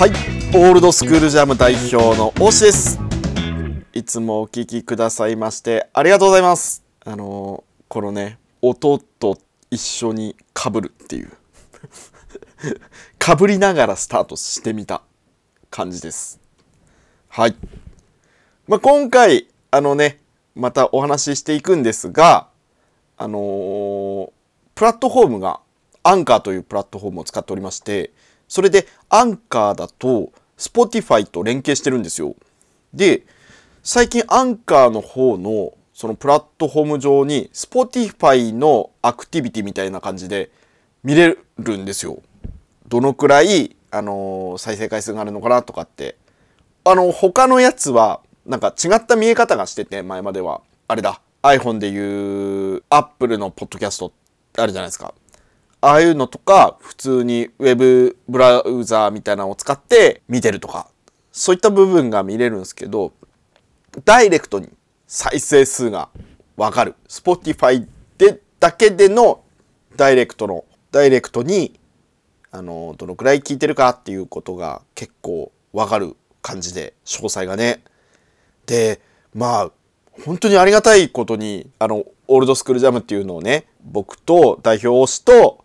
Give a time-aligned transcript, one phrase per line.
[0.00, 2.98] はい、オールドスクールジャム代表の大志です。
[3.92, 6.82] いつもお聞きくださいましてありがとうございます。
[7.04, 9.36] あのーこのね、音と
[9.70, 11.30] 一緒に被るっていう。
[13.22, 15.02] 被りながらスタートしてみた
[15.68, 16.40] 感じです。
[17.28, 17.56] はい。
[18.68, 20.22] まあ、今回、あのね、
[20.54, 22.48] またお話ししていくんですが、
[23.18, 24.30] あのー
[24.74, 25.60] プラットフォームが
[26.02, 28.14] アンカーというプラットフォームを使っておりまして、
[28.50, 32.34] それでアンカーだと Spotify と連携してるんですよ。
[32.92, 33.22] で、
[33.84, 40.50] 最近アンカーの方のそのプラットフォーム上に Spotify のアクティビティみたいな感じで
[41.04, 42.22] 見れるんですよ。
[42.88, 46.16] どのくらい、あのー再生回数があるのかなとかって。
[46.84, 50.60] あの、他のやつはなんか違った見え方がしてて、前までは。
[50.88, 51.20] あれだ。
[51.44, 54.12] iPhone でいう Apple のポッドキャスト
[54.58, 55.14] あるじゃないですか。
[55.82, 60.88] ああいうのとか、普通にウェブブラウザーみたいなのを使って見てるとか、
[61.32, 63.12] そういった部分が見れるんですけど、
[64.04, 64.68] ダイレクトに
[65.06, 66.10] 再生数が
[66.56, 66.94] わかる。
[67.08, 67.86] Spotify
[68.18, 69.42] でだけでの
[69.96, 71.78] ダイレクトの、ダイレクトに、
[72.50, 77.82] あの、どのくらい聞いてるかっていうことが結構わかる感じで、詳細がね。
[78.66, 79.00] で、
[79.34, 79.70] まあ、
[80.24, 85.64] 本当にありがたいことに、あの、オールドスクールジャムっていうのをね、僕と代表推しと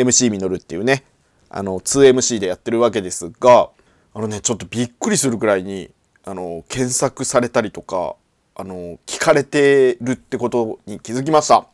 [0.00, 1.04] MC ミノルっていうね、
[1.48, 3.70] あの、2MC でやってるわけですが、
[4.14, 5.90] あのね、ちょっとびっくりするぐらいに、
[6.24, 8.16] あの、検索されたりとか、
[8.54, 11.66] あの、聞かれてるってことに気づきました。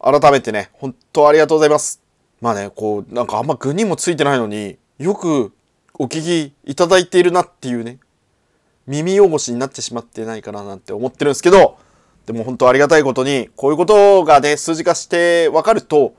[0.00, 2.00] 改めてね、本当ありがとうございます。
[2.40, 5.52] まあね、こう、なんかあんま具にもついてないのによく
[5.94, 7.98] お聞きいただいているなっていうね、
[8.86, 11.78] 耳汚しになってしまってないかななんて思ってるんですけど、
[12.26, 16.14] でも本当ありがたいことに、こういうことがね、数字化して分かると、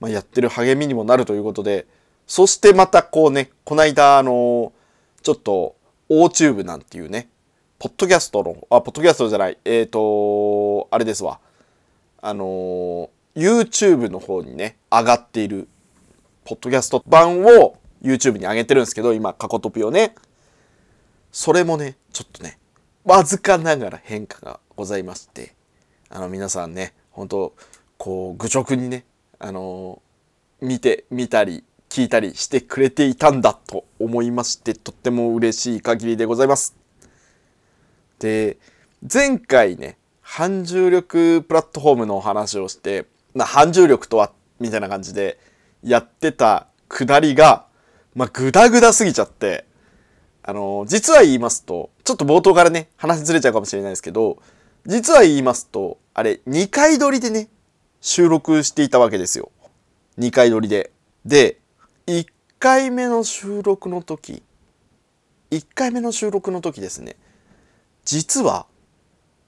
[0.00, 1.86] まあ、やってる励みにもなるということで、
[2.26, 4.72] そしてまたこうね、こないだあの
[5.22, 5.76] ちょっと、
[6.08, 7.28] OTube なんていうね、
[7.78, 11.40] ポッドキャストの、あ、ポッドキャストじゃない、えっ、と、あれですわ。
[12.20, 15.68] あのー YouTube の方にね、上がっている、
[16.44, 20.16] ポッドキャスト版を YouTube に上げてるんですけど、今、カコトピをね、
[21.30, 22.58] それもね、ちょっとね、
[23.04, 25.54] わずかながら変化がございまして、
[26.10, 27.54] あの、皆さんね、本当
[27.96, 29.04] こう、愚直にね、
[29.38, 30.02] あの
[30.60, 36.76] 見て、見たり、聞いたりしてくれていたんだと思いまして、とっても嬉しい限りでございます。
[38.18, 38.58] で、
[39.10, 45.38] 前回ね、反重力プラットフォームのお話をして、まあ、反重力とは、みたいな感じで
[45.82, 47.66] やってたくだりが、
[48.14, 49.64] まあ、ぐだぐだすぎちゃって、
[50.42, 54.42] あの、実は言いますと、ちょっと冒頭からね、話ずれちゃうかもしれないですけど、
[54.86, 57.48] 実は言いますと、あれ、2回撮りでね、
[58.00, 59.50] 収録していたわけですよ。
[60.18, 60.90] 2回撮りで。
[61.24, 61.58] で、
[62.06, 62.26] 1
[62.58, 64.42] 回目の収録の時、
[65.50, 67.16] 1回目の収録の時ですね、
[68.04, 68.66] 実は、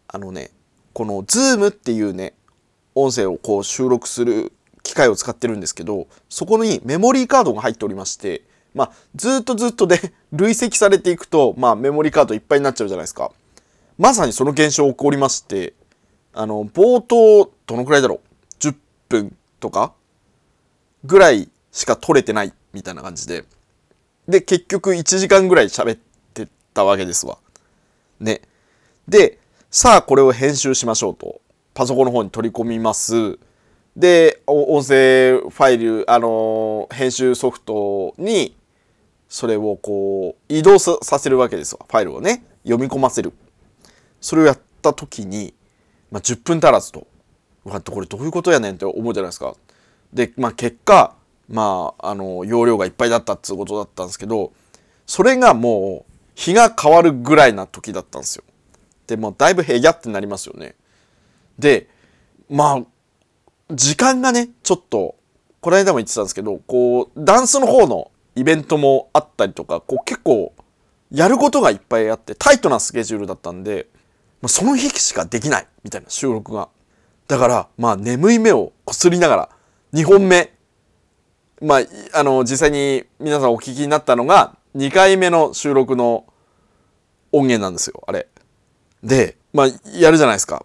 [0.08, 0.50] あのね、
[0.92, 2.34] この Zoom っていうね、
[2.94, 8.42] 音声をこう収録する機械を使ってるんですけど、そこにメモリーカードが入っておりまして、
[8.74, 13.30] まあ、ずっとずっとで 累積されていくと、まあ、メモリーカードいっぱいになっちゃうじゃないですか。
[13.98, 15.74] まさにその現象起こりまして、
[16.32, 18.20] あの、冒頭、どのくらいだろう？
[19.10, 19.92] 分とか
[21.04, 23.44] ぐらいしか取れてないみたいな感じで。
[24.26, 25.98] で、結局1時間ぐらい喋っ
[26.32, 27.38] てたわけですわ。
[28.20, 28.40] ね。
[29.06, 29.38] で、
[29.70, 31.40] さあこれを編集しましょうと。
[31.74, 33.38] パソコンの方に取り込みます。
[33.96, 38.56] で、音声ファイル、あのー編集ソフトに、
[39.28, 41.84] それをこう、移動ささせるわけですわ。
[41.88, 42.44] ファイルをね。
[42.62, 43.32] 読み込ませる。
[44.20, 45.54] それをやった時に、
[46.10, 47.06] まあ、10分足らずと。
[47.64, 49.54] うわ、これどういうことやねんって思うじゃないですか。
[50.12, 51.14] で、まあ、結果、
[51.48, 54.52] まあ、あの、容量がいっぱいだったっていうことだったんですけど、
[55.06, 58.44] それがもう、日が変わるぐらいな時だったんですよ。
[59.06, 60.74] で、もうだいぶへやってなりますよね。
[61.58, 61.88] で、
[62.48, 65.16] まあ、時間がね、ちょっと、
[65.60, 70.52] この間も言ってたんですけど、こう、ダンスの方のイベントもあったりとか、こう結構、
[71.10, 73.88] やることがいっぱいあって、タイトなスケジュールだったんで、
[74.40, 76.68] まあ、その日しかできない、みたいな収録が。
[77.30, 79.48] だから、まあ、眠い目をこすりながら、
[79.94, 80.52] 2本目、
[81.62, 81.80] まあ、
[82.12, 86.24] あの、実際に皆さんお聞きになったのが、2回目の収録の
[87.30, 88.26] 音源なんですよ、あれ。
[89.04, 89.66] で、まあ、
[89.96, 90.64] やるじゃないですか。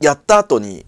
[0.00, 0.84] やった後に、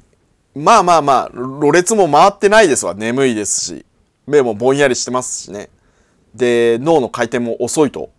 [0.57, 2.95] まあまあまあ、ろれつも回ってないですわ。
[2.95, 3.87] 眠いですし。
[4.27, 5.71] 目もぼんやりしてますしね。
[6.35, 8.11] で、脳の回転も遅いと。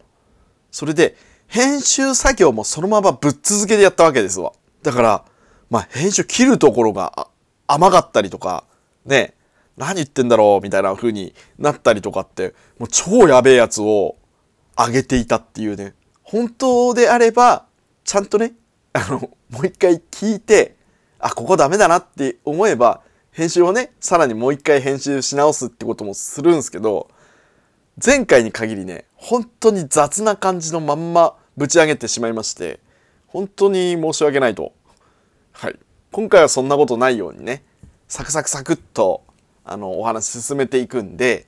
[0.71, 1.17] それで、
[1.47, 4.53] 編集作業もそのままぶっ続けでやったわけですわ。
[4.83, 5.25] だから、
[5.69, 7.27] まあ、編集切るところが
[7.67, 8.63] 甘かったりとか、
[9.05, 9.33] ね、
[9.77, 14.15] 何言ってんだろうみたいな風になったりとかって、もう超やべえやつを
[14.77, 15.93] 上げていたっていうね。
[16.23, 17.65] 本当であれば、
[18.03, 18.53] ちゃんとね、
[18.93, 19.19] あの、
[19.49, 20.75] もう一回聞いて、
[21.19, 23.01] あ、ここダメだなって思えば、
[23.31, 27.09] 編集をね、さらにもう一回編集し直すってこともするんですけど、
[28.03, 32.79] 前回に限りね、本当に雑な感じのまんまぶち上げてしまいまして、
[33.27, 34.73] 本当に申し訳ないと。
[35.55, 35.79] はい。
[36.11, 37.63] 今回はそんなことないようにね、
[38.09, 39.23] サクサクサクっと
[39.63, 41.47] あのお話進めていくんで、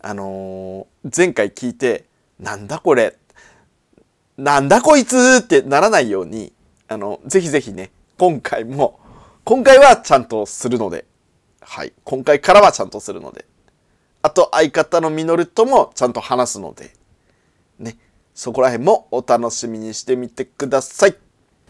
[0.00, 2.04] あのー、前回聞いて
[2.38, 3.16] なんだこれ
[4.38, 6.52] なんだこいつってならないように
[6.86, 9.00] あのぜひぜひね今回も
[9.44, 11.04] 今回はちゃんとするので
[11.60, 11.92] はい。
[12.04, 13.44] 今回からはちゃんとするので
[14.22, 16.94] あと相方のミノルともちゃんと話すので
[17.80, 17.98] ね。
[18.32, 21.16] そこら辺もお楽しみにしてみてください。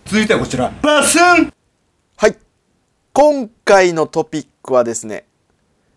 [0.04, 0.70] 続いてはこちら。
[0.82, 1.52] バスン
[3.12, 5.26] 今回のトピックはですね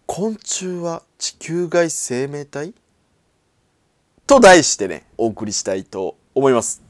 [0.08, 2.74] 昆虫は地球外生命体？
[4.26, 6.82] と題してね、お送りしたいと思います。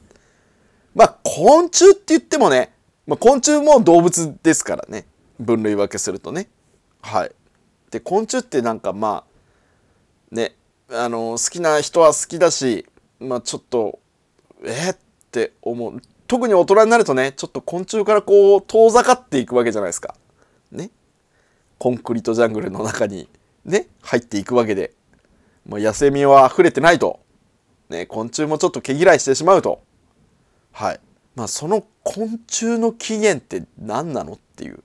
[0.94, 2.72] まあ、昆虫って言ってもね、
[3.06, 5.04] まあ、昆虫も動物ですからね。
[5.38, 6.48] 分類分けするとね。
[7.02, 7.32] はい。
[7.90, 9.24] で、昆虫ってなんかま
[10.32, 10.56] あ、ね、
[10.90, 12.86] あの、好きな人は好きだし、
[13.20, 13.98] まあちょっと、
[14.64, 14.96] えっ
[15.30, 16.00] て思う。
[16.26, 20.14] 特に大人になるとね、ちょっと昆虫からこう遠ざかっていくわけじゃないですか。
[20.72, 20.90] ね。
[21.78, 23.28] コンクリートジャングルの中に
[23.64, 24.92] ね入っていくわけで、
[25.66, 27.20] もう野生味は溢れてないと、
[27.88, 29.82] ね、昆虫もちょっと毛嫌いしてしまうと。
[30.72, 31.00] はい。
[31.36, 34.82] まあその昆虫の起源って何なのっていう。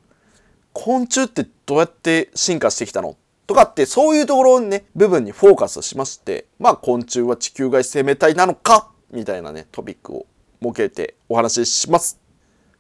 [0.74, 10.26] 昆虫ってどうやって進化してきたのとかってそういうところにね部分にフォーカスしましてまあ昆虫は地球外生命体なのかみたいなねトピックを
[10.62, 12.20] 設けてお話しします。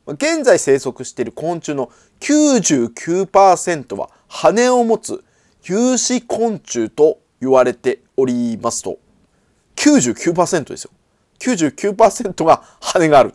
[0.07, 5.23] 現在生息している昆虫の99%は羽を持つ
[5.63, 8.97] 有歯昆虫と言われておりますと。
[9.75, 10.91] 99%ですよ。
[11.39, 13.33] 99%が羽がある。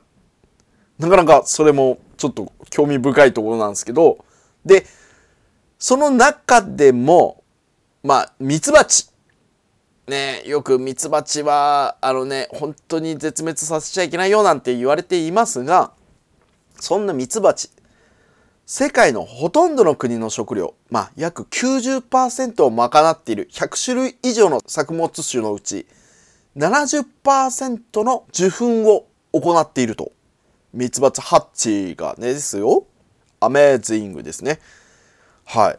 [0.98, 4.24] なかなかそれもちょっと興味深いところなんですけど。
[4.64, 4.86] で
[5.78, 7.42] その中でも
[8.02, 9.08] まあミツバチ
[10.06, 15.92] ねよくミツバチはあのね本当に絶滅させちゃいけないよなんて言われていますが
[16.78, 17.70] そんなミツバチ
[18.66, 25.86] 世界のほとんどの国の食料、まあ、約90%を賄っている100種類以上の作物種のうち
[26.56, 30.12] 70%の受粉を行っていると。
[30.72, 32.86] ミツバチハッチがねですよ。
[33.40, 34.60] アメージングですね。
[35.44, 35.78] はい。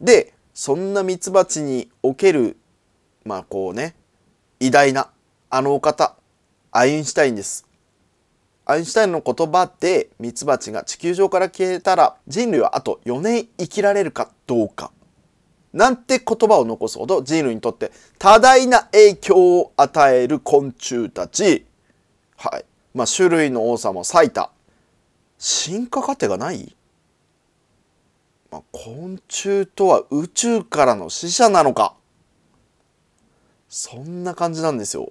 [0.00, 2.56] で、そんなミツバチにおける、
[3.24, 3.94] まあこうね、
[4.60, 5.10] 偉大な
[5.48, 6.14] あのお方、
[6.70, 7.66] アインシュタインです。
[8.66, 14.90] アインシュタインの言葉でミツバチが地球上から消えたら人類はあと4年生きられるかどうか。
[15.72, 21.66] なんて言葉を残すほど人類にとって多大な影響を与える昆虫たち。
[22.36, 22.64] はい。
[22.94, 24.50] まあ種類の多さも最多
[25.38, 26.76] 進化過程がない、
[28.50, 31.94] まあ、昆虫とは宇宙からの使者なのか？
[33.76, 35.10] そんな感じなんですよ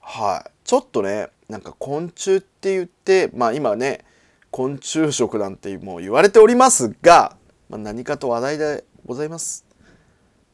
[0.00, 4.06] はいちょっとねなんか昆虫って言ってまあ今ね
[4.50, 7.36] 昆虫食なんてもう言われておりますが、
[7.68, 9.66] まあ、何かと話題でございます。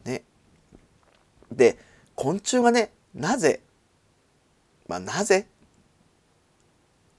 [0.05, 0.25] ね。
[1.53, 1.79] で
[2.17, 3.61] 昆虫がねなぜ
[4.89, 5.47] まあなぜ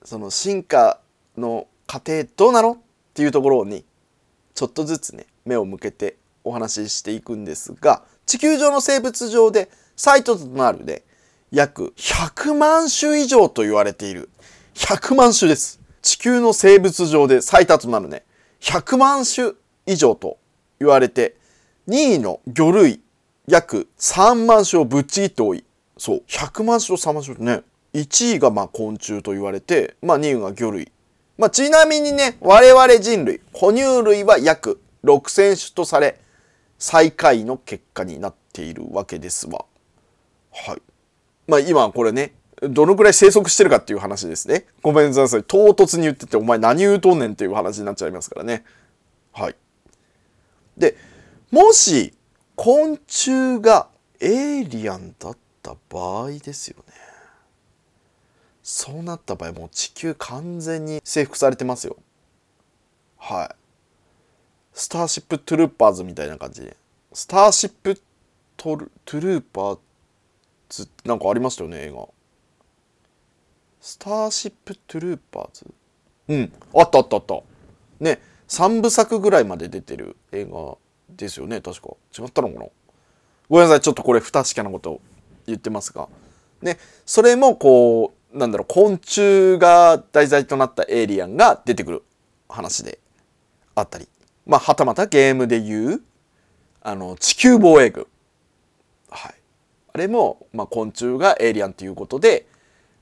[0.03, 0.99] その進化
[1.37, 2.77] の過程どうなのっ
[3.13, 3.85] ていうところに
[4.55, 11.03] ちょっとずつね目を向けてお話ししていくんですが地球上の生物上で最トとなるで
[11.51, 14.29] 約100万種以上と言われている。
[14.75, 15.81] 100万種です。
[16.01, 18.23] 地球の生物上で最多となるね。
[18.61, 19.51] 100万種
[19.85, 20.37] 以上と
[20.79, 21.35] 言われて、
[21.89, 23.01] 2位の魚類
[23.47, 25.65] 約3万種をぶっちぎって多い。
[25.97, 26.23] そう。
[26.29, 27.63] 100万種と3万種ね。
[27.93, 30.89] 1位がまあ昆虫と言われて、まあ2位が魚類。
[31.37, 36.17] まあちなみにね、我々人類、哺乳類は約6000種とされ、
[36.81, 39.65] 最下位の結果になっているわけですわ。
[40.51, 40.81] はい。
[41.47, 44.65] まあ今これね、どのくらい生息してるかっていう話ですね。
[44.81, 45.43] ごめんなさい。
[45.43, 48.65] 唐突に言ってて、お前何言うとんねんっていう話になっちゃいますからね。
[49.31, 49.55] はい。
[50.77, 50.97] で、
[51.51, 52.13] もし、
[52.55, 53.87] 昆虫が
[54.19, 56.93] エイリアンだった場合ですよね
[58.61, 61.97] そうなった場合もう地球完全に征服されてますよ
[63.17, 63.60] はい
[64.73, 66.61] スターシップトゥルーパーズみたいな感じ。
[66.61, 66.75] で
[67.13, 68.01] スターシップ
[68.55, 69.79] トルトゥルーパー
[70.69, 70.87] ズ。
[71.03, 72.07] なんかありましたよね映画。
[73.81, 75.65] スターシップトゥルーパーズ。
[76.29, 76.53] うん。
[76.73, 77.41] あったあったあった。
[77.99, 78.21] ね。
[78.47, 80.77] 3部作ぐらいまで出てる映画
[81.09, 81.89] ですよね確か。
[82.17, 82.65] 違ったのかな？
[83.49, 85.01] ごめんなさいちょっとこれ不確かなことを
[85.47, 86.07] 言ってますが。
[86.61, 86.77] ね。
[87.05, 92.03] それもこうなんだろう昆虫が題材となったエイリアンが出てくる
[92.47, 92.99] 話で
[93.75, 94.07] あったり。
[94.45, 96.01] まあはたまたゲームでいう
[96.81, 98.07] あの地球防衛軍。
[99.09, 99.35] はい。
[99.93, 102.47] あれも、まあ、昆虫がエイリアンということで、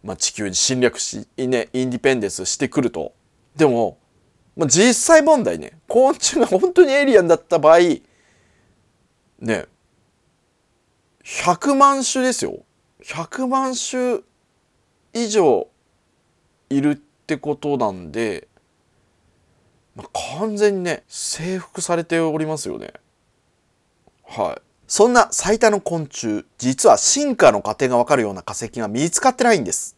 [0.04, 3.14] まあ、地球に侵略し、ね、インディペンデンスしてくると。
[3.56, 3.98] でも、
[4.58, 5.80] まあ、実際問題ね。
[5.88, 7.80] 昆虫が本当にエイリアンだった場合
[9.40, 9.66] ね
[11.24, 12.64] 100万種ですよ。
[13.04, 14.20] 100万種
[15.14, 15.70] 以上
[16.70, 18.49] いるってことなんで、
[20.00, 22.94] まあ、完全にね征服されておりますよね。
[24.26, 24.62] はい。
[24.88, 29.98] そんな最多の昆虫実は進化の過程がわかるような化石が見つかってないんです。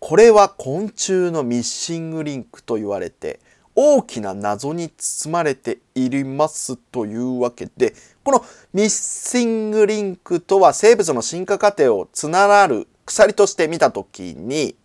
[0.00, 3.40] これは昆虫のミッシングリンクと言われて
[3.74, 7.94] 大きな謎に包まれていますというわけで
[8.24, 14.76] このミッシングリンクとは生物の進化過程をつながる鎖として見た時に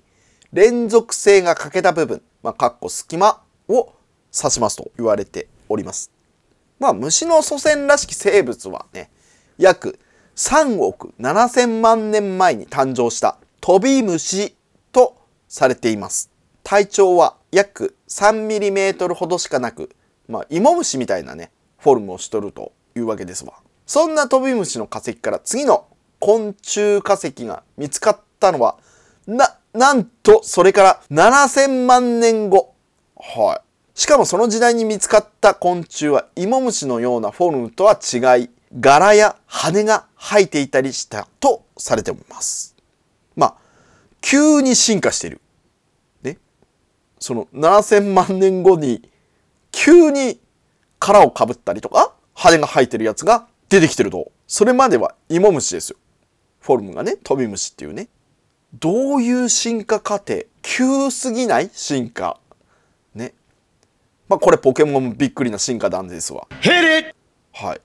[0.51, 3.93] 連続性が欠けた部分、まあ、かっこ隙間を
[4.35, 6.11] 指しますと言われております。
[6.79, 9.09] まあ虫の祖先らしき生物はね
[9.57, 9.99] 約
[10.35, 14.55] 3億7000万年前に誕生したトビムシ
[14.91, 16.31] とされています。
[16.63, 19.89] 体長は約 3mm ほどしかなく、
[20.27, 23.53] まあ、芋虫みたいなね、フォルムをしとるというわけですわ。
[23.85, 25.85] そんなトビムシの化石から次の
[26.19, 28.77] 昆虫化石が見つかったのは、
[29.27, 32.73] な、なんと、それから7000万年後。
[33.17, 33.72] はい。
[33.95, 42.75] しかもその時代に見つかった昆虫は芋虫のようなフォルムとは違い、柄や羽が生えていたりしたとされております。
[43.35, 43.55] まあ、
[44.21, 45.41] 急に進化している。
[46.23, 46.37] ね。
[47.19, 49.07] その7000万年後に
[49.71, 50.39] 急に
[50.97, 54.31] 殻をかぶったりとか羽が生えてるやつが出てきてると。
[54.47, 55.97] それまでは芋虫ですよ。
[56.59, 58.07] フォルムがね、トビムシっていうね。
[58.79, 62.39] どういう進化過程急すぎない進化。
[64.23, 64.29] ね。
[64.29, 66.47] まあこれポケモンびっくりな進化なんですわ。
[67.53, 67.81] はい。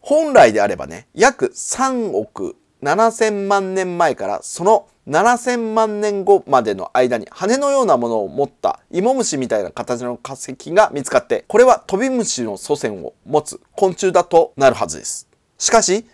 [0.00, 15.28] 本来であればね、約3億7000万年前からその7000万年後までの間に羽のようなものを持った芋虫みたいな形の化石が見つかって、これはトビムシの祖先を持つ昆虫だとなるはずです。
[15.58, 16.06] しかし、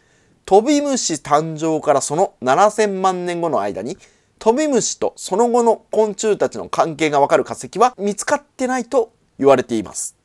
[0.45, 3.97] トビムシ誕生からその7000万年後の間に、
[4.41, 10.17] トビムシとその後の昆虫たちの関係がわかる化石は見つかってないと言われています。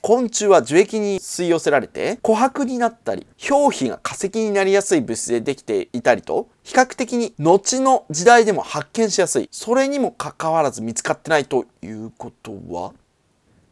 [0.00, 12.94] 昆虫は樹液に吸い寄せられて琥珀になったり表皮が化石になりやすい物質でできていたりと比較的に後の時代でも発見しやすいそれにもかかわらず見つかってないということは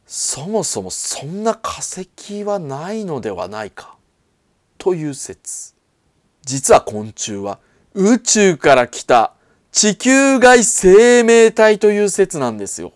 [0.04, 3.96] そもそもそんな化石はないのではないか
[4.76, 5.74] という説
[6.42, 7.58] 実は昆虫は
[7.94, 9.32] 宇宙から来た
[9.70, 12.92] 地球外生命体という説なんですよ。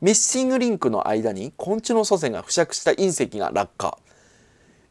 [0.00, 3.98] ミッシングリンクの間に昆虫の祖先が付着した隕石が落下。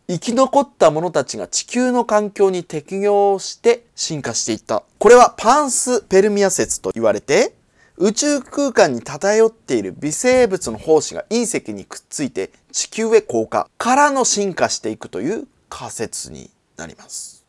[0.07, 4.83] 生き残った者たちが地球の環境に適応して進化していった。
[4.99, 7.53] これはパンスペルミア説と言われて
[7.97, 13.69] 宇宙空間に漂っている微生物の胞子が隕石にくっついて地球へ降下。
[13.77, 17.45] からの進化していくという仮説になります。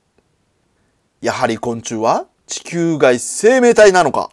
[1.20, 4.30] やはり昆虫は地球外生命体なのか？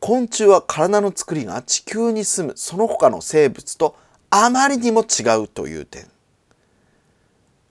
[0.00, 3.96] 昆虫は体の作りが地球に住むその他の生物と
[4.30, 6.06] あまりにも違うという点。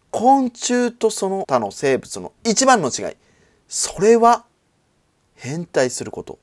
[0.10, 3.15] 昆虫とその他の生物の一番の違い。
[3.68, 4.46] それは
[5.36, 6.39] 変態すること。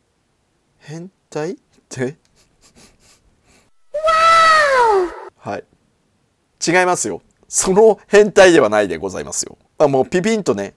[0.78, 1.56] 変態っ
[1.88, 2.16] て？
[5.36, 5.64] はい。
[6.66, 7.22] 違いますよ。
[7.48, 9.56] その変態ではないでございますよ。
[9.78, 10.74] あもうピピンとね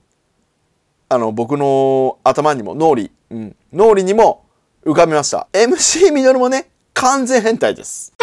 [1.12, 4.46] あの僕の頭にも脳裏、うん、脳裏にも
[4.86, 5.50] 浮かびました。
[5.52, 8.14] MC ミドルもね、完全変態です。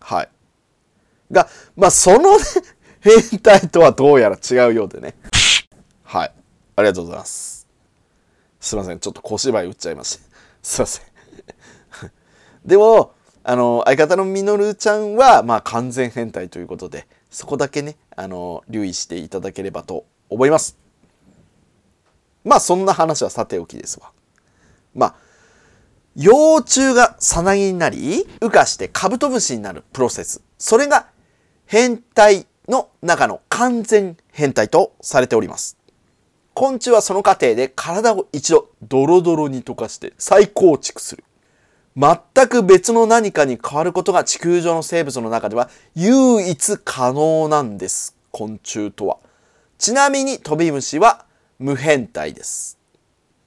[0.00, 0.28] はい。
[1.30, 2.44] が、まあ、そのね、
[3.00, 5.16] 変態とはどうやら違うようでね。
[6.02, 6.32] はい。
[6.76, 7.68] ありがとうございます。
[8.58, 9.00] すいません。
[9.00, 10.24] ちょっと小芝居打っちゃいました。
[10.62, 11.04] すいません。
[12.64, 13.12] でも、
[13.44, 20.76] あの、相方のみのるちゃんは、まあ、完全変態ということで、そこだけね、あの、留意していただければと思います。
[22.44, 24.10] まあ、そんな話はさておきですわ。
[24.94, 25.14] まあ、
[26.16, 30.42] 幼虫がさなぎになり、羽化してカブトムシになるプロセス。
[30.58, 31.08] それが
[31.66, 35.76] 変態の中の完全変態とされております。
[36.54, 41.24] 昆虫はその過程で体を一度ドロドロに溶かして再構築する。
[41.96, 48.16] 全く別の何かに変わることが地球上の生物の中では唯一可能なんです。
[48.30, 49.18] 昆虫とは。
[49.78, 51.24] ちなみにトビムシは
[51.58, 52.78] 無変態です。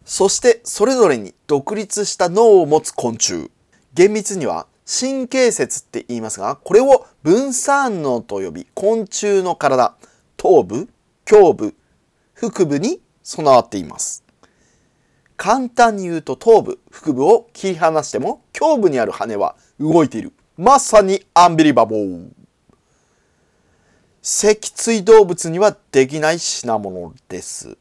[0.06, 3.50] そしてそれぞれに独立した脳を持つ昆虫。
[3.94, 9.96] 厳密には神経節って言いますが、これを分散脳と呼び、昆虫の体、
[10.36, 10.90] 頭部、
[11.30, 11.76] 胸部、
[12.36, 14.23] 腹部に備わっています。
[15.44, 20.32] 簡単に言うと頭部、腹部を切り離しても胸部にある羽は動いている。
[20.56, 22.30] まさにアンビリバボー。
[24.22, 27.78] 脊椎動物にはできない品物です。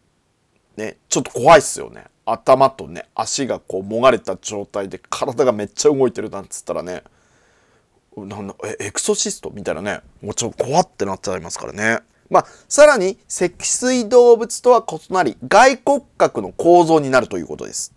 [0.77, 2.07] ね、ちょっと怖いっすよね。
[2.27, 7.05] 頭とね、足がこうもがれた状態で体がめっちゃ動いてるなんつったらね、
[8.17, 9.51] なんだえエクソシスト？
[9.51, 12.01] みたいなね、もうちょっと怖ってなっちゃいますからね。
[12.33, 17.93] まあ、さらに脊椎動物とは異なり外骨格の構造になるということです。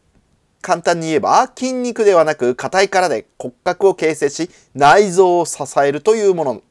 [0.62, 6.62] 簡単に言えば筋肉ではなく硬い殻で骨格を形成し内臓を支えるというもの。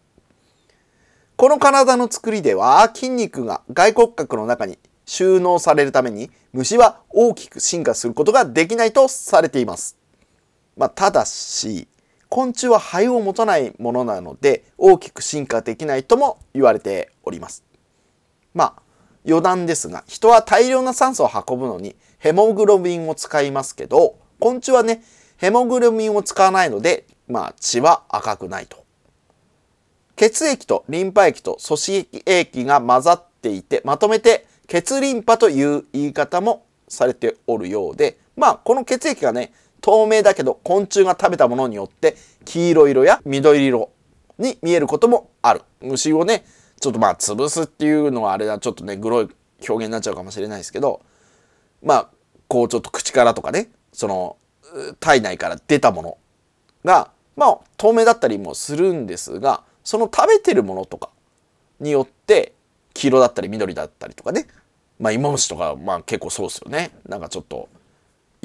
[1.36, 9.96] この体の作りでは筋肉が外骨格の中に収納されるために虫は大きく進化することができないとされています。
[10.76, 11.88] まあ、ただし
[12.34, 17.62] 昆虫は肺を持たないものなので大きく進化できないとも言われております。
[18.54, 18.82] まあ
[19.24, 25.04] 余談ですが人は大量な酸素を運ぶのにヘモグロビンを使いますけど昆虫はね
[25.36, 28.84] ヘモグロビンを使わないのでまあ血は赤くないと。
[30.16, 39.52] 血液とリンパ液と組織液が混ざっていてまとめて血リンパという言い方もされておるようでまあこの血液がね
[39.84, 42.16] 透明だけど昆虫が食べたものによって
[42.46, 43.90] 黄色色や緑色
[44.38, 45.60] に見えることもある。
[45.82, 46.46] 虫をね
[46.80, 49.28] ちょっとまあ潰すっていうのはあれはちょっとねグロい
[49.68, 51.02] 表現になっちゃうかもしれないですけど。
[51.82, 52.08] まあ
[52.48, 54.38] こうちょっと口からとかねその
[55.00, 56.18] 体内から出たもの
[56.82, 61.10] がまあ透明だったりもするんですがその食べてるものとか
[61.78, 62.54] によって
[62.94, 64.46] 黄色だったり緑だったりとかね。
[64.98, 66.92] まあイモムシとかまあ結構そうですよね。
[67.06, 67.68] なんかちょっと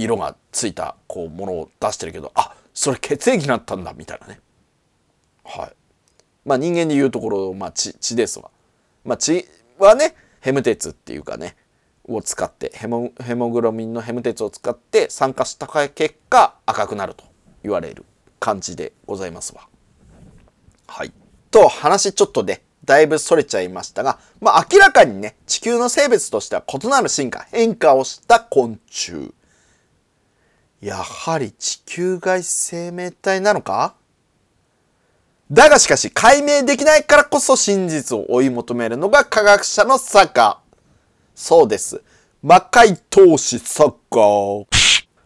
[0.03, 4.39] 色がついたこうものを出してるけどあそれ血液になったんだみたいなね。
[5.43, 5.73] はい。
[6.45, 8.49] まあ人間でいうところ、まあ、血血ですわ。
[9.03, 9.45] まあ血
[9.77, 11.55] はねヘム鉄っていうかね
[12.07, 17.25] を使ってヘモヘモグロミンのヘム鉄を使って酸化した結果赤くなると
[17.63, 18.05] 言われる
[18.39, 19.67] 感じでございますわ。
[20.88, 21.12] はい。
[21.51, 29.31] と話ちょっとねだいぶそれちゃいましたが、まあ明らかにね、地球の生物としては異なる進化、変化をした昆虫。
[30.81, 33.95] やはり地球外生命体なのか？
[35.51, 40.61] だがしかし解明できないからこそ真実を追い求めるのが科学者の坂。
[41.35, 42.01] そうです。
[42.41, 44.67] 魔界投資サッカー。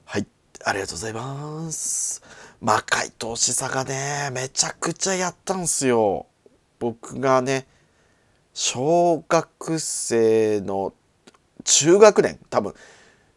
[0.06, 0.26] はい、
[0.64, 2.24] ありがとうございます。
[2.62, 6.26] 魔界投資サがね、めちゃくちゃやったんすよ。
[6.80, 7.68] 僕がね
[8.54, 10.94] 小学生の
[11.64, 12.74] 中学年多分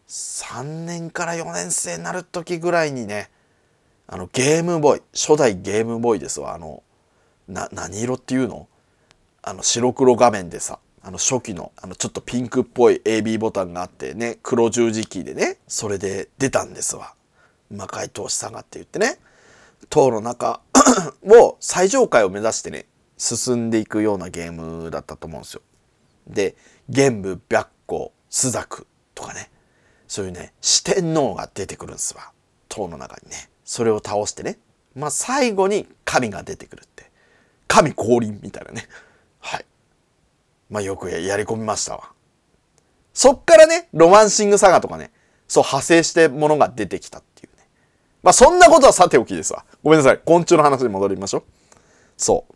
[0.09, 3.31] 3年から4年生になる時ぐらいにね
[4.07, 6.55] あのゲームボーイ初代ゲームボーイですわ。
[6.55, 6.83] あの
[7.49, 8.69] な何色っていうの？
[9.43, 17.15] あの白黒画面でさあの初期のあのちょっとピンクっぽい AB ボタンがあってね黒十字キーでねそれで出たんですわ。
[17.71, 19.19] 魔界投資サガって言ってね。
[19.91, 20.61] 塔の中
[21.25, 22.87] を最上階を目指してね
[23.19, 25.63] 進んでいくようなゲームだったと思うんですよ。
[26.29, 26.55] で
[26.89, 28.67] 玄武白虎朱雀
[29.15, 29.51] とかね。
[30.17, 32.33] そういうね四天王が出てくるんですわ。
[32.71, 33.51] 塔の中にね。
[33.67, 34.59] それを倒してね。
[34.95, 37.11] まあ最後に神が出てくるって。
[37.69, 38.89] 神降臨みたいなね。
[39.41, 39.67] はい。
[40.71, 42.13] まあよくやり込みましたわ。
[43.13, 45.11] そっからねロマンシングサガとかね
[45.49, 47.69] そう派生してものが出てきたっていうね。
[48.23, 49.67] まあそんなことはさておきですわ。
[49.83, 50.21] ごめんなさい。
[50.25, 51.43] 昆虫の話に戻りましょう。
[52.17, 52.55] そう。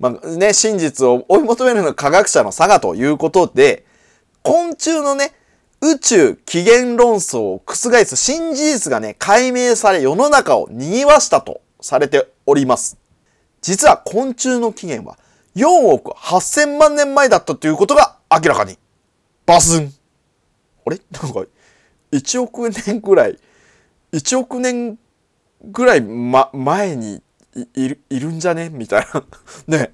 [0.00, 3.86] まあね、真実を追い求めるのが科学者の差がということで、
[4.42, 5.34] 昆虫のね、
[5.82, 12.98] 宇宙起源論争を覆す新事実がね、解明され世の中を賑わしたとされております。
[13.62, 15.18] 実は昆虫の起源は
[15.56, 18.78] 4億8000万年前だったということが明らかに。
[19.46, 19.92] バスン
[20.86, 21.00] あれ？
[21.10, 21.44] なんか、
[22.12, 23.38] 1億年くらい、
[24.12, 24.98] 1億年
[25.64, 27.22] ぐらい、ま、前に
[27.56, 28.68] いいるいるんじゃね？
[28.68, 29.24] みたいな。
[29.66, 29.92] ね。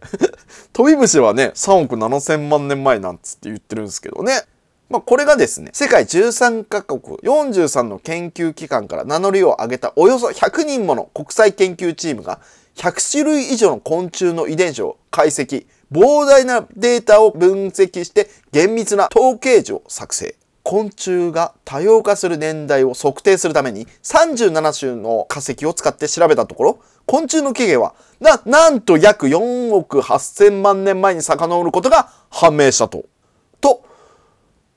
[0.72, 4.42] 飛び虫はね、3億7千万年前なんつって言ってるんですけどね。
[4.88, 12.40] まあ、これがですね、世界13カ国43の研究機関から名乗りを上げたおよそ100人もの国際研究チームが
[12.76, 20.36] 100種類以上の昆虫の遺伝子を解析、膨大なデータを分析して厳密な統計図を作成。
[20.62, 32.88] 昆虫が多様化する年代を測定するために37種の化石を使って調べたところ、昆虫の起源は、な、なんと約4億8000万年前に遡ることが判明した。
[32.88, 33.04] と、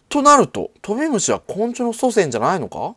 [0.09, 2.89] となると、トビムシは昆虫の祖先じゃないのか？
[2.89, 2.95] っ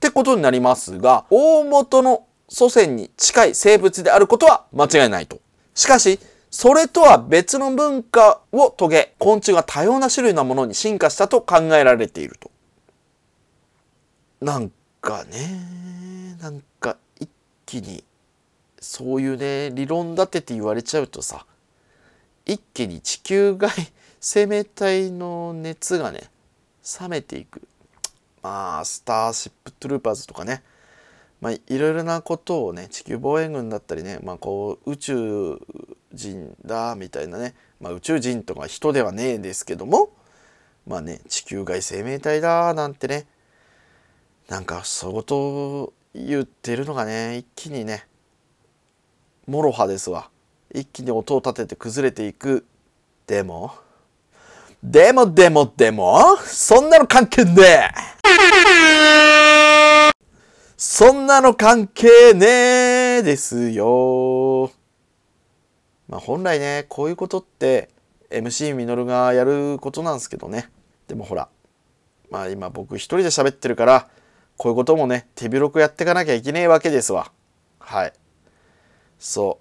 [0.00, 5.40] てことになりますが、大元の祖先に近い生物であることは間違いないと。
[5.74, 6.18] しかし、
[6.50, 12.50] それとは別の文化を遂げ、昆虫が多様な種類のものに進化したと考えられていると。
[14.40, 17.28] なんかね、なんか一
[17.66, 18.04] 気に、
[18.78, 21.44] そういうね、理論立てて言われちゃうとさ、
[22.46, 23.70] 一気に地球外
[24.20, 26.30] 生命体の熱がね、
[27.00, 27.62] 冷めていく。
[28.42, 30.62] まあ、スターシップトゥルーパーズとかね、
[31.40, 35.58] まあ、いろいろなことをね地球防衛軍だったりね、まあ、こう宇宙
[36.12, 40.10] 人だみたいなね、まあ、宇宙人とか人ではねえですけども
[40.86, 43.26] まあね地球外生命体だなんてね。
[44.48, 48.06] なんかそういうことを言ってるのがね一気にね
[49.46, 50.30] もろはですわ。
[50.74, 52.66] 一気に音を立てて崩れていく。
[53.26, 53.74] でも
[54.86, 57.90] でもでもでもそんなの関係ねえ
[60.76, 62.46] そんなの関係ね
[63.20, 64.70] えですよ。
[66.06, 67.88] まあ本来ね、こういうことって
[68.28, 70.68] MC ミノルがやることなんですけどね。
[71.08, 71.48] でもほら、
[72.30, 74.08] まあ今僕一人で喋ってるから、
[74.58, 77.32] こういうこともね、手広くやっていかなきゃいけねえわけですわ。
[77.78, 78.12] はい。
[79.18, 79.58] そ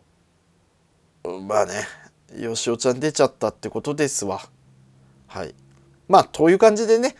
[1.23, 1.39] う。
[1.43, 1.85] まあね、
[2.37, 4.41] よしおちゃん出ちゃったってことですわ。
[5.33, 5.55] はい。
[6.07, 7.15] まあ、という感じでね、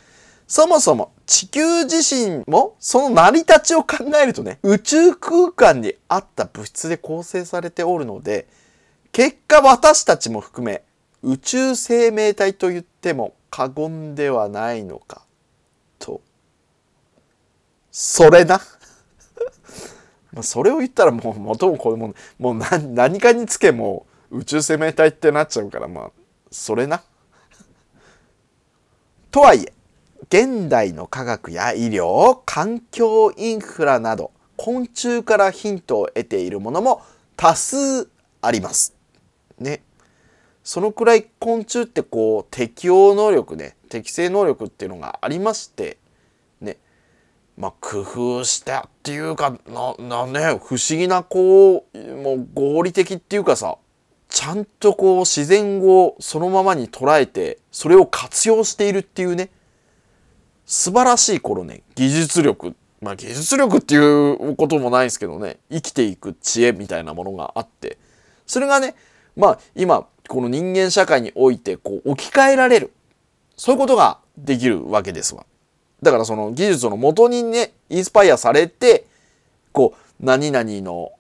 [0.46, 8.46] そもそも地球自身もその成り立ちを考えるとね、宇宙空間にあった物質で構成されておるので、
[9.12, 10.84] 結果私たちも含め
[11.24, 15.24] 宇宙生命体と言っても過言ではないのか、
[15.98, 16.22] と。
[17.92, 18.62] それな？
[20.34, 26.12] まそれを言ったらもう元もこういうも、もう何何かにつけもう宇宙生命体ってなっちゃうからまあ、
[26.52, 27.02] それな？
[29.34, 29.74] とはいえ、
[30.30, 37.02] 現代の科学や医療、環境インフラなど、昆虫からヒントを得ているものも
[37.36, 38.08] 多数
[38.44, 38.94] あります。
[39.58, 39.82] ね。
[40.64, 45.98] そのくらい昆虫ってこう適応能力ね、適正能力っていうのがありまして、
[46.62, 46.78] ね。
[47.58, 53.78] まあ工夫したっていうか、な、なね、不思議なこう、もう合理的っていうかさ、
[54.34, 59.50] ちゃんとこう自然をそのままに捉えて、それを活用しているっていうね。
[60.66, 67.98] 素晴らしい頃ね技術力まあ技術力っていうこともないですけどね生きていく知恵みたいなものがあって
[68.48, 68.96] それがね
[69.36, 72.94] まあ今この人間社会においてこう置き換えられる
[73.58, 75.46] そういうことができるわけですわ。
[76.02, 79.06] だからその技術のもとにねインスパイアされて
[79.74, 81.12] こう何々の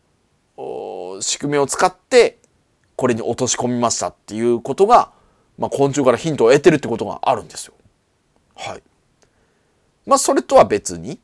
[1.21, 2.37] 仕組みを使って
[3.03, 5.11] これに落とし込みましたっていうことが、
[5.57, 7.73] まあ、昆虫からヒントを得てるってことがあるんですよ。
[8.55, 8.83] はい。
[10.05, 11.19] まあそれとは別に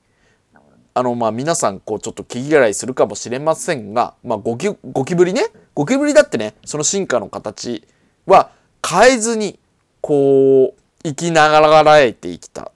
[0.93, 7.87] あのまあ皆さんこうちょっと気嫌いするかもしれませんが、まあ、ゴキゴキブリねゴキブリだってねその進化の形
[8.25, 8.51] は
[8.85, 9.57] 変えずに
[10.01, 12.73] こう生きながらえて生きた、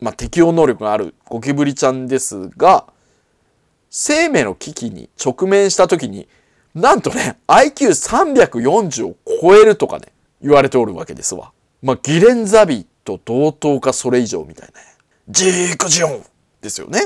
[0.00, 2.86] まあ、適応能力があるゴキブリちゃんですが
[3.90, 6.28] 生命の危機に直面した時に
[6.76, 10.12] なんとね IQ340 を超えるとかね
[10.42, 11.52] 言われておるわけですわ。
[11.82, 14.86] まあギレンザビと同等かそれ以上みたいなね。
[15.28, 16.22] ジークジオン
[16.60, 17.00] ですよね。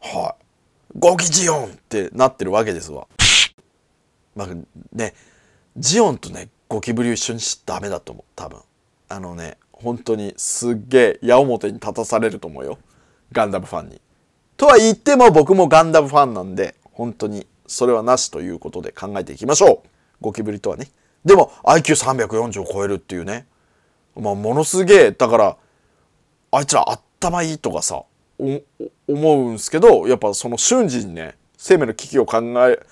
[0.00, 0.98] はい。
[0.98, 3.08] ゴキジオンってなってるわけですわ。
[4.36, 4.48] まあ
[4.92, 5.14] ね、
[5.76, 8.24] ジオンとね、ゴキブリを一緒にしちゃダメだと思う。
[8.36, 8.60] 多分。
[9.08, 12.78] あのね、本当にすっげえ矢面に立たされると思うよ。
[13.32, 14.00] ガンダムファンに。
[14.56, 19.88] とは言っても僕もガンダムファンなんで、本当にそれはなしということで考えていきましょう。
[20.20, 20.90] ゴキブリとはね。
[21.24, 23.46] でも IQ340 を超えるっていうね。
[24.14, 25.56] まあものすげえ、だから、
[26.50, 28.02] あいつら頭いいとかさ、
[28.38, 32.84] 思うんすけど、やっぱその瞬時にね、生命の危機を考え、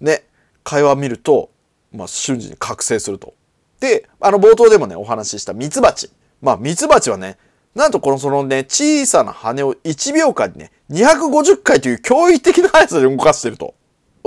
[0.00, 0.24] ね、
[0.62, 1.50] 会話見ると、
[1.92, 3.34] まあ瞬時に覚醒すると。
[3.80, 6.10] で、あの冒頭でもね、お話ししたミツバチ。
[6.40, 7.38] まあミツバチはね、
[7.74, 13.74] なんとこのそのね、小さな羽を1秒間にね、250回という驚異的な速さで動かしてると。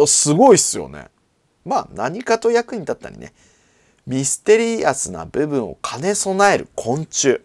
[0.06, 1.10] すごいっすよね。
[1.66, 3.34] まあ何かと役に立ったりね、
[4.08, 7.42] ミステリアスな部分を兼ね備える昆虫。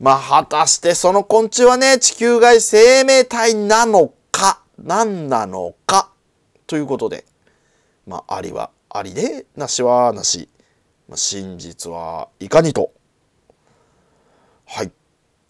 [0.00, 6.10] まあ果たしてその昆虫はね、地球外生命体なのか、何なのか、
[6.66, 7.24] ということで、
[8.06, 10.48] まあありはありで、なしはなし。
[11.08, 12.92] まあ、真実はいかにと。
[14.64, 14.92] はい。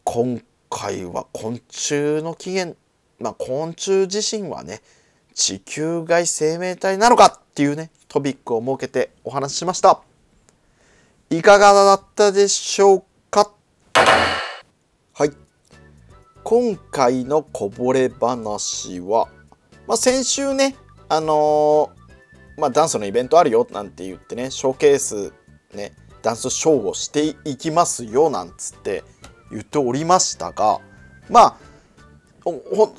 [0.03, 2.77] 今回は昆虫の起源、
[3.21, 4.83] まあ昆虫自身はね、
[5.35, 10.01] 地球外生命体なのかっていうね、トピックを設けてお話ししました。
[11.29, 13.51] いかがだったでしょうか？
[15.13, 15.33] はい。
[16.45, 19.29] 今回のこぼれ話は、
[19.89, 20.77] まあ、先週ね、
[21.09, 25.33] あのー、まあ、ダンスのイベントあるよなんて言ってね、ショーケース
[25.75, 29.03] ね、ダンスショーをしていきますよなんつって
[29.51, 30.79] 言っておりましたが、
[31.29, 31.57] まあ、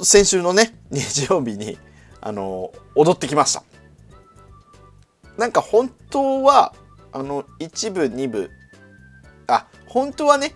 [0.04, 1.78] 先週のね、日曜日に、
[2.26, 3.64] あの、踊ってきました。
[5.38, 6.74] なんか本当は
[7.12, 8.52] あの1部2部
[9.48, 10.56] あ本当はね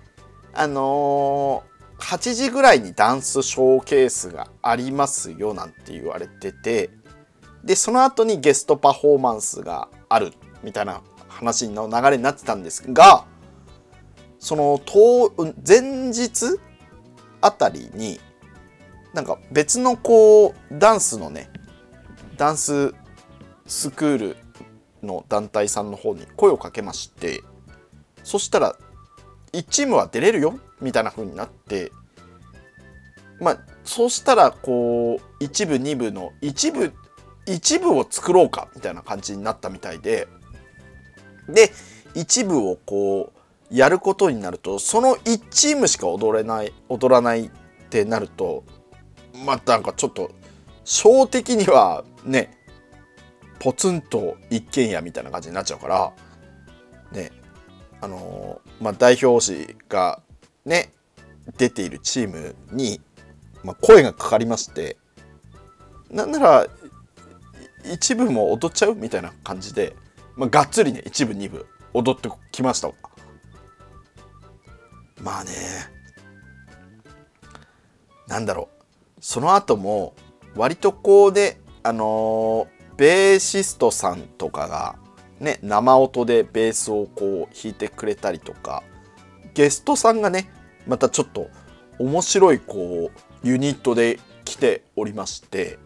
[0.54, 6.90] あのー、8時ぐらいにダンスショーケースがありますよなんて言われてて
[7.64, 13.26] でその後にゲストパフォーマンスがあるみたいな話の流れになってたんですが
[14.40, 14.82] その
[15.68, 16.58] 前日
[17.42, 18.20] あたりに
[19.14, 21.50] なんか別のこうダンスのね
[22.40, 22.96] ダンス
[23.68, 24.38] スクール
[25.04, 27.44] の団体さんの方に声をかけまして
[28.24, 28.78] そしたら
[29.52, 31.92] 1チームは出れるよみたいな風になって
[33.42, 36.94] まあそうしたらこう1部2部の一部
[37.46, 40.30] 一部を作ろうかみたいな感じになったみたいで
[41.50, 41.72] で
[42.16, 43.34] 一部をこ
[43.70, 47.50] うやることになるとその1チームしか踊れない踊らないっ
[47.90, 48.64] てなると
[49.46, 50.32] まあなんかちょっと
[50.90, 52.58] 小的にはね
[53.60, 56.14] ポツンと一軒家みたいな感じになっちゃうから
[57.12, 57.32] ね
[58.02, 60.20] あのー、まあ代表紙が
[60.66, 60.92] ね
[61.58, 63.02] 出ているチームに、
[63.64, 64.98] まあ、声がかかりまして
[66.10, 66.66] なんなら
[67.94, 69.96] 一部も踊っちゃうみたいな感じで、
[70.36, 72.90] まあ、がっつりね一部二部踊ってきました
[75.22, 75.52] まあね
[78.28, 78.80] なんだろう。
[79.22, 80.16] その後も
[80.56, 84.98] 割とこうであのーベーシストさんとかが
[85.40, 88.84] ね生音でベースをこう弾いてくれたりとか
[89.54, 90.52] ゲストさんがね
[90.86, 91.48] またちょっと
[91.98, 95.80] 面白いこうユニットで来ておりまして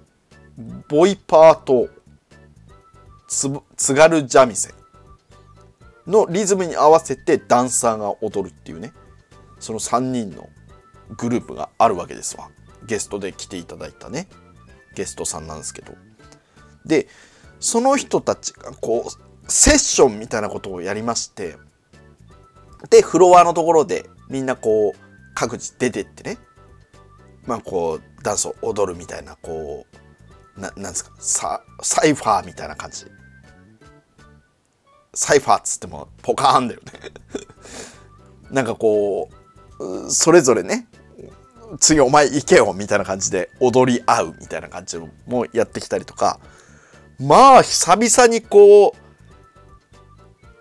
[0.90, 1.88] ボイパーと
[3.28, 4.74] 津軽三味線
[6.08, 8.92] のリズムに合わせてダンサーが踊るっていうね
[9.60, 10.50] その3人の
[11.16, 12.50] グループがあるわけですわ。
[12.86, 14.28] ゲストで来ていただいたね。
[14.96, 15.94] ゲストさんなんですけど。
[16.86, 17.08] で
[17.60, 21.56] その人たちがこうセッションみたいなことをやりまして
[22.90, 25.00] でフロアのところでみんなこう
[25.34, 26.38] 各自出てってね。
[27.46, 29.86] まあこうダンスを踊るみたいなこ
[30.58, 33.06] うななんですかササイファーみたいな感じ。
[35.14, 36.92] サイファーっつってもポカーンだよね。
[38.52, 39.30] なんかこ
[39.80, 40.88] うそれぞれね
[41.80, 46.40] 次お前行けよみたいな感じで踊り合うみたいな感じもやってきたりとか
[47.20, 49.04] まあ久々にこう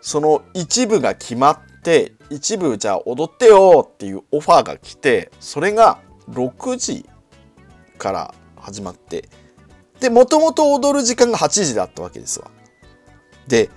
[0.01, 5.99] その一部が決まって一部じゃあ踊ってよっていうオファーが来てそれが
[6.31, 7.09] 6時
[7.99, 9.29] から始まって
[10.01, 12.51] でもともと踊る時間が8時だったわけですわ。
[13.47, 13.71] で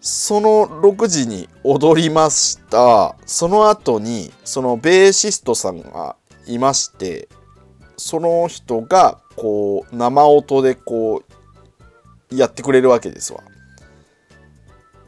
[0.00, 7.28] その6時に踊りましたその後にそのベーシストさんがいまして
[7.96, 11.22] その人がこう生音でこ
[12.30, 13.40] うやってくれるわけですわ。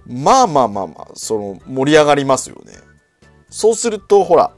[0.07, 2.73] まあまあまあまあ、その盛り上がりますよね。
[3.49, 4.53] そうすると、ほら、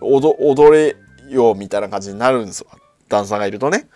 [0.00, 0.96] 踊踊れ
[1.28, 2.70] よみたいな感じになるんですわ。
[3.08, 3.88] ダンサーがいるとね。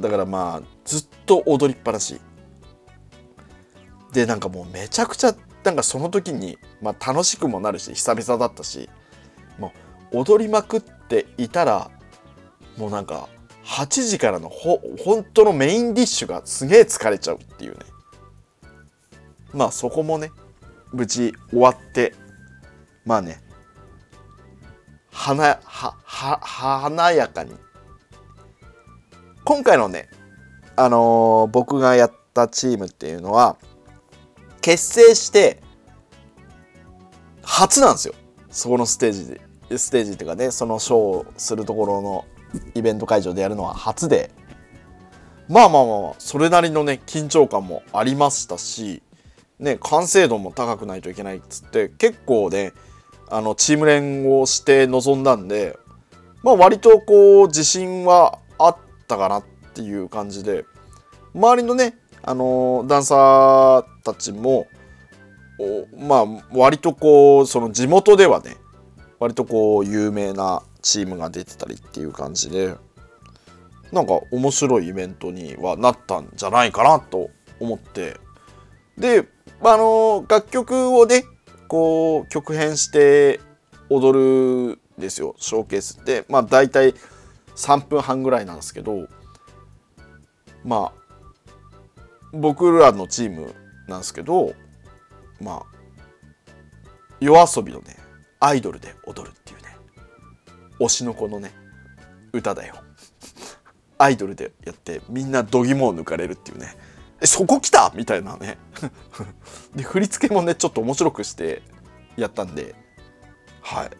[0.00, 2.20] だからまあ、ずっと踊りっぱなし。
[4.12, 8.88] で、なんかもうめちゃくちゃ、なんかその時に、まあ楽しくもなるし、久々だったし、
[9.58, 9.72] も
[10.12, 11.90] う踊りまくっていたら、
[12.76, 13.28] もうなんか、
[13.64, 17.78] 8時からのほ本当のメインディッシュがすげえ疲れちゃうっていうね。
[19.52, 20.30] まあそこもね
[20.92, 22.14] 無事終わって
[23.04, 23.40] まあね
[25.10, 27.54] 華はは華やかに。
[29.44, 30.08] 今回のね
[30.76, 33.56] あのー、僕がやったチームっていうのは
[34.62, 35.60] 結成して
[37.42, 38.14] 初なんですよ。
[38.50, 39.78] そこのステージで。
[39.78, 42.24] ステージっていうかねそのショーをするところの
[42.74, 44.30] イベント会場でやるのは初で。
[45.48, 49.02] まあまあまあまあそれなりのね緊張感もありましたし
[49.58, 52.72] ね完成度も高くないといけないっつって結構ね
[53.28, 55.76] あのチーム連をして臨んだんで
[56.42, 58.76] まあ割とこう自信はあっ
[59.08, 59.44] たかなっ
[59.74, 60.64] ていう感じで。
[61.34, 64.68] 周りのねあのダンサーたちも
[65.96, 68.56] まあ割とこうその地元ではね
[69.18, 72.74] 割とこう有名なチームが出てたりっていう感じで
[73.92, 77.30] なんか面白いイベントにはなったんじゃないかなと
[77.60, 78.16] 思って。
[78.98, 79.26] で
[79.62, 81.24] あの楽曲をね
[81.68, 83.40] こう曲編して
[83.88, 85.34] 踊るんですよ。
[85.38, 86.94] ショーケースってまあ大体
[87.56, 89.06] 3分半ぐらいなんですけど
[90.64, 91.01] まあ
[92.32, 93.54] 僕らのチーム
[93.88, 94.54] なんですけど
[95.40, 96.52] まあ
[97.20, 97.96] 夜遊びのね
[98.40, 99.76] アイドルで踊るっていうね
[100.80, 101.52] 推しの子のね
[102.32, 102.74] 歌だよ。
[103.98, 106.74] アイドルでやってみんな度肝を抜かれるっていうね。
[107.20, 108.58] えそこ来たみたいなね。
[109.76, 111.62] で振り付けもねちょっと面白くして
[112.16, 112.74] やったんで。
[113.60, 113.90] はい。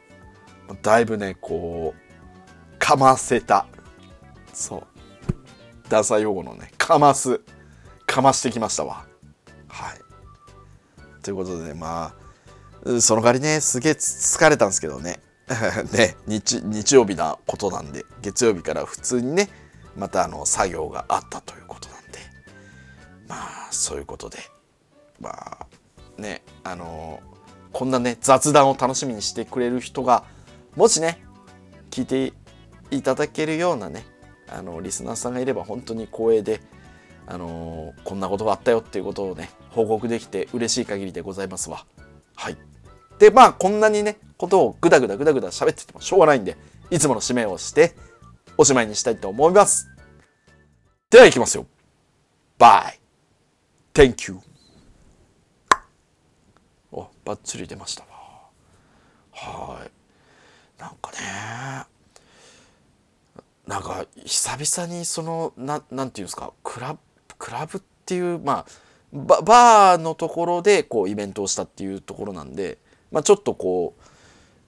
[0.82, 3.66] だいぶねこうかませた。
[4.52, 4.86] そう。
[5.88, 7.40] ダサ用語のねかます。
[8.12, 9.06] かましてきましたわ。
[9.68, 9.98] はい。
[11.22, 12.14] ということでま
[12.84, 15.20] あその代わりねすげえ疲れたんですけどね。
[15.92, 19.48] ね日日曜日なことなんで月曜日から普通にね
[19.96, 22.18] またあの作業があったということなんで。
[23.28, 24.38] まあそういうことで
[25.18, 25.66] まあ
[26.20, 27.20] ねあの
[27.72, 30.24] こんなね雑談を楽しみにしてくれる人が
[30.76, 31.24] もしね
[31.90, 32.34] 聞いて
[32.90, 34.04] いただけるようなね
[34.48, 36.60] あのリスナーさんがいれば本当に光栄で
[37.26, 41.84] あのこんなことがあったよっていうことをね報告できて嬉しい限りでございますわ。
[42.34, 42.56] はい。
[43.18, 46.56] でまあこんなにねことをグダグダグダグダ喋っててもしょうがないんで
[46.90, 47.94] いつもの締めをして
[48.58, 49.88] おしまいにしたいと思います。
[51.10, 51.66] ではいきますよ。
[52.58, 53.00] バイ
[53.94, 54.40] Thank you.
[56.90, 58.08] おバッチリ出ましたわ。
[59.32, 59.90] はい。
[60.80, 61.86] なんかね
[63.66, 66.96] なんか久々にそのななんていうんですかクラ
[67.42, 68.66] クラブっていうまあ
[69.12, 72.78] ババーのところでこうイベントをしたっていうところなんで、
[73.10, 73.96] まあ、ちょっとこ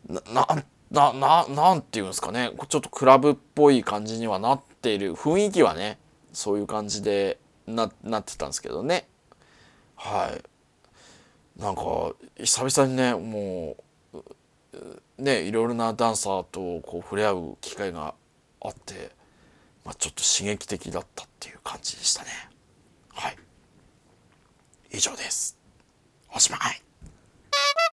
[0.09, 0.23] うな
[0.91, 2.51] なななんていうんですかね。
[2.69, 5.15] ちょっとクラブっぽい感じにはなっている。
[5.15, 5.99] 雰囲気はね
[6.33, 9.07] そういう感じでななってたんですけどね。
[9.95, 11.61] はい。
[11.61, 11.83] なんか
[12.37, 13.77] 久々にねも
[14.13, 18.15] うねいろいろなダンサーとこう触れ合う機会が
[18.61, 19.13] あって、
[19.85, 22.54] まあ、ちょっと刺激的だったっていう感じでしたね。
[23.15, 23.37] はい。
[24.91, 25.57] 以上です。
[26.35, 26.85] おしまい。